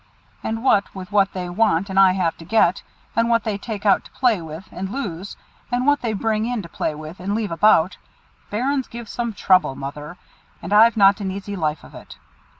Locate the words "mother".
9.75-10.17